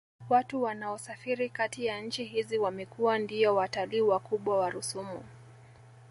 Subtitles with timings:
[0.29, 5.23] Watu wanaosafiri Kati ya nchi hizi wamekuwa ndiyo watalii wakubwa wa rusumo